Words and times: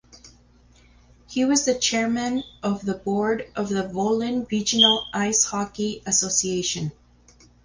He 1.27 1.45
was 1.45 1.63
the 1.65 1.77
chairman 1.77 2.43
of 2.63 2.83
the 2.83 2.95
board 2.95 3.45
of 3.55 3.69
the 3.69 3.83
Volyn 3.87 4.47
Regional 4.51 5.05
Ice 5.13 5.43
Hockey 5.43 6.01
Association. 6.07 6.91